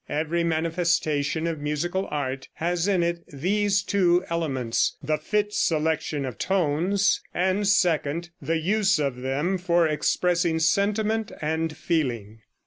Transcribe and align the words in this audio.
Every 0.09 0.43
manifestation 0.43 1.45
of 1.45 1.59
musical 1.61 2.07
art 2.09 2.47
has 2.55 2.87
in 2.87 3.03
it 3.03 3.23
these 3.31 3.83
two 3.83 4.23
elements: 4.31 4.97
The 5.03 5.19
fit 5.19 5.53
selection 5.53 6.25
of 6.25 6.39
tones; 6.39 7.21
and, 7.35 7.67
second, 7.67 8.31
the 8.41 8.57
use 8.57 8.97
of 8.97 9.17
them 9.17 9.59
for 9.59 9.87
expressing 9.87 10.57
sentiment 10.57 11.31
and 11.39 11.77
feeling. 11.77 12.39